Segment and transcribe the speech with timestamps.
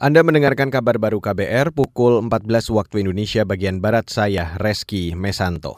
[0.00, 5.76] Anda mendengarkan kabar baru KBR pukul 14 waktu Indonesia bagian Barat saya, Reski Mesanto.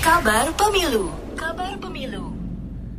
[0.00, 2.32] Kabar Pemilu Kabar Pemilu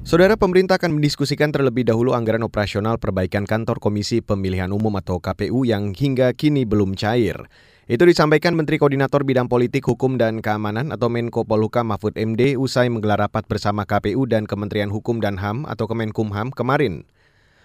[0.06, 5.66] Saudara pemerintah akan mendiskusikan terlebih dahulu anggaran operasional perbaikan kantor Komisi Pemilihan Umum atau KPU
[5.66, 7.50] yang hingga kini belum cair.
[7.90, 12.86] Itu disampaikan Menteri Koordinator Bidang Politik, Hukum, dan Keamanan atau Menko Polhukam Mahfud MD usai
[12.86, 17.02] menggelar rapat bersama KPU dan Kementerian Hukum dan HAM atau Kemenkumham kemarin.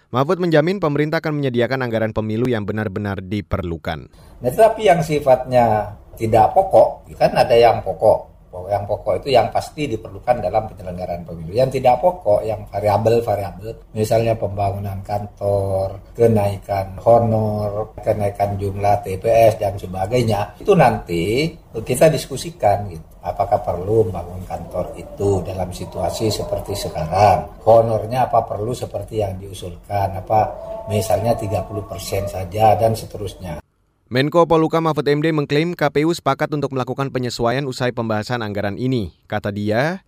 [0.09, 4.09] Mahfud menjamin pemerintah akan menyediakan anggaran pemilu yang benar-benar diperlukan.
[4.41, 8.28] Nah, tetapi yang sifatnya tidak pokok, kan ada yang pokok.
[8.49, 11.53] Yang pokok itu yang pasti diperlukan dalam penyelenggaraan pemilu.
[11.53, 20.57] Yang tidak pokok, yang variabel-variabel, misalnya pembangunan kantor, kenaikan honor, kenaikan jumlah TPS dan sebagainya,
[20.57, 21.53] itu nanti
[21.85, 23.05] kita diskusikan gitu.
[23.19, 27.61] Apakah perlu membangun kantor itu dalam situasi seperti sekarang?
[27.67, 30.15] Honornya apa perlu seperti yang diusulkan?
[30.23, 30.39] Apa
[30.87, 31.67] misalnya 30%
[32.25, 33.59] saja dan seterusnya.
[34.09, 39.13] Menko Poluka Mahfud MD mengklaim KPU sepakat untuk melakukan penyesuaian usai pembahasan anggaran ini.
[39.29, 40.01] Kata dia,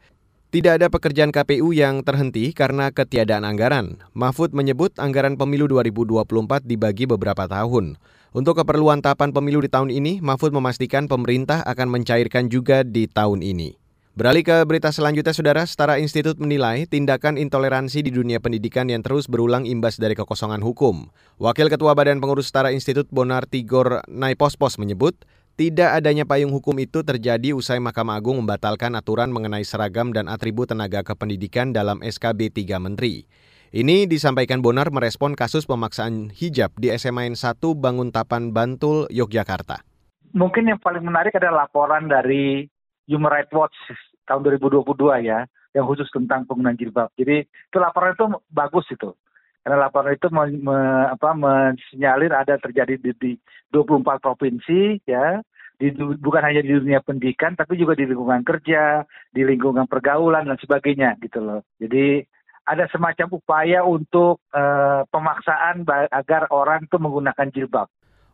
[0.49, 4.01] tidak ada pekerjaan KPU yang terhenti karena ketiadaan anggaran.
[4.17, 8.01] Mahfud menyebut anggaran pemilu 2024 dibagi beberapa tahun.
[8.33, 13.45] Untuk keperluan tahapan pemilu di tahun ini, Mahfud memastikan pemerintah akan mencairkan juga di tahun
[13.45, 13.80] ini.
[14.11, 19.23] Beralih ke berita selanjutnya, Saudara, Setara Institut menilai tindakan intoleransi di dunia pendidikan yang terus
[19.23, 21.07] berulang imbas dari kekosongan hukum.
[21.39, 25.15] Wakil Ketua Badan Pengurus Setara Institut Bonar Tigor Naipospos menyebut,
[25.55, 30.67] tidak adanya payung hukum itu terjadi usai Mahkamah Agung membatalkan aturan mengenai seragam dan atribut
[30.67, 33.23] tenaga kependidikan dalam SKB 3 Menteri.
[33.71, 39.87] Ini disampaikan Bonar merespon kasus pemaksaan hijab di SMA 1 Banguntapan Bantul, Yogyakarta.
[40.35, 42.67] Mungkin yang paling menarik adalah laporan dari
[43.11, 43.75] Human Rights Watch
[44.23, 44.87] tahun 2022
[45.27, 45.43] ya,
[45.75, 47.11] yang khusus tentang penggunaan jilbab.
[47.19, 49.11] Jadi itu laporan itu bagus itu.
[49.61, 50.77] Karena laporan itu me, me,
[51.13, 53.31] apa, ada terjadi di, di
[53.69, 55.37] 24 provinsi ya,
[55.77, 60.57] di, bukan hanya di dunia pendidikan tapi juga di lingkungan kerja, di lingkungan pergaulan dan
[60.57, 61.61] sebagainya gitu loh.
[61.77, 62.25] Jadi
[62.65, 65.81] ada semacam upaya untuk uh, pemaksaan
[66.13, 67.89] agar orang itu menggunakan jilbab.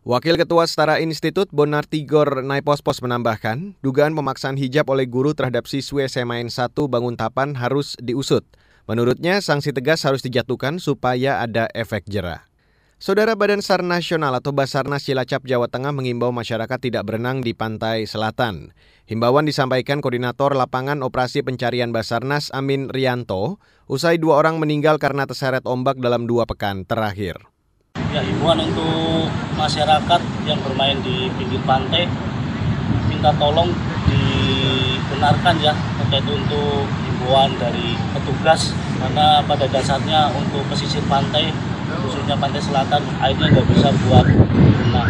[0.08, 6.08] Wakil Ketua Setara Institut Bonar Tigor Naipospos menambahkan, dugaan pemaksaan hijab oleh guru terhadap siswi
[6.08, 6.48] SMA 1
[6.88, 8.40] Banguntapan harus diusut.
[8.88, 12.48] Menurutnya, sanksi tegas harus dijatuhkan supaya ada efek jerah.
[12.96, 18.08] Saudara Badan SAR Nasional atau Basarnas Cilacap Jawa Tengah mengimbau masyarakat tidak berenang di pantai
[18.08, 18.72] selatan.
[19.12, 23.60] Himbauan disampaikan Koordinator Lapangan Operasi Pencarian Basarnas Amin Rianto
[23.92, 27.57] usai dua orang meninggal karena terseret ombak dalam dua pekan terakhir.
[28.08, 29.28] Ya, himbauan untuk
[29.60, 32.08] masyarakat yang bermain di pinggir pantai
[33.04, 33.68] minta tolong
[34.08, 41.52] dibenarkan ya terkait untuk himbauan dari petugas karena pada dasarnya untuk pesisir pantai
[42.00, 45.08] khususnya pantai selatan airnya nggak bisa buat renang.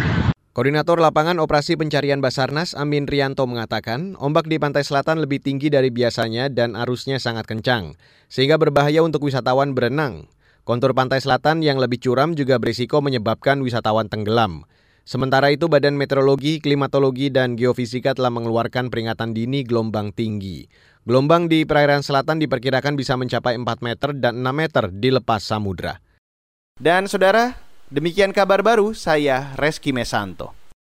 [0.49, 5.87] Koordinator lapangan operasi pencarian Basarnas Amin Rianto mengatakan, ombak di pantai selatan lebih tinggi dari
[5.87, 7.95] biasanya dan arusnya sangat kencang,
[8.27, 10.27] sehingga berbahaya untuk wisatawan berenang.
[10.67, 14.67] Kontur pantai selatan yang lebih curam juga berisiko menyebabkan wisatawan tenggelam.
[15.09, 20.69] Sementara itu, Badan Meteorologi, Klimatologi, dan Geofisika telah mengeluarkan peringatan dini gelombang tinggi.
[21.01, 25.97] Gelombang di perairan selatan diperkirakan bisa mencapai 4 meter dan 6 meter di lepas samudra.
[26.77, 27.57] Dan saudara,
[27.89, 30.58] demikian kabar baru saya Reski Mesanto.